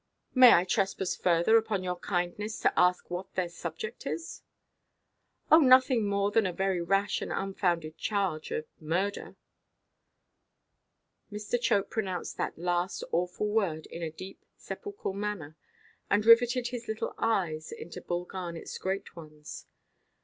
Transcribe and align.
"May 0.33 0.51
I 0.53 0.63
trespass 0.65 1.15
further 1.15 1.57
upon 1.57 1.83
your 1.83 1.97
kindness, 1.99 2.57
to 2.61 2.73
ask 2.75 3.11
what 3.11 3.35
their 3.35 3.49
subject 3.49 4.07
is?" 4.07 4.41
"Oh, 5.51 5.59
nothing 5.59 6.07
more 6.07 6.31
than 6.31 6.47
a 6.47 6.53
very 6.53 6.81
rash 6.81 7.21
and 7.21 7.31
unfounded 7.31 7.99
charge 7.99 8.49
of 8.49 8.65
murder." 8.79 9.35
Mr. 11.31 11.61
Chope 11.61 11.91
pronounced 11.91 12.35
that 12.37 12.57
last 12.57 13.03
awful 13.11 13.49
word 13.49 13.85
in 13.91 14.01
a 14.01 14.09
deeply 14.09 14.47
sepulchral 14.57 15.13
manner, 15.13 15.55
and 16.09 16.25
riveted 16.25 16.69
his 16.69 16.87
little 16.87 17.13
eyes 17.19 17.71
into 17.71 18.01
Bull 18.01 18.25
Garnetʼs 18.25 18.79
great 18.79 19.15
ones. 19.15 19.67